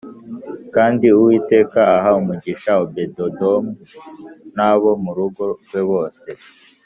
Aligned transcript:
kandi 0.75 1.05
Uwiteka 1.17 1.79
aha 1.97 2.09
umugisha 2.21 2.71
Obededomu 2.83 3.71
n’abo 4.55 4.91
mu 5.03 5.11
rugo 5.17 5.43
rwe 5.63 5.81
bose. 5.91 6.29